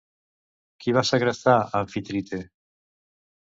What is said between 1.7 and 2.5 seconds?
Amfitrite?